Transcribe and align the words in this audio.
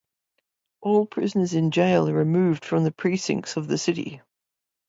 All 0.81 1.05
prisoners 1.05 1.53
in 1.53 1.69
jail 1.69 2.09
are 2.09 2.13
removed 2.13 2.65
from 2.65 2.83
the 2.83 2.91
precincts 2.91 3.55
of 3.55 3.67
the 3.67 3.77
city. 3.77 4.21